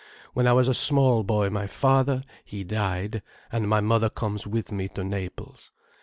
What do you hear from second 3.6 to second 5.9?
my mother comes with me to Naples.